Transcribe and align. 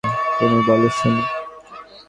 তুমিই 0.37 0.63
বল 0.67 0.81
শুনি। 0.97 1.23